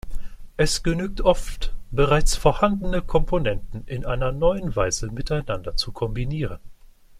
[0.57, 6.57] Es genüge oft, bereits vorhandene Komponenten in einer neuen Weise miteinander zu kombinieren.